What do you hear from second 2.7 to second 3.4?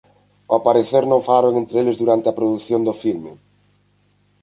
do filme.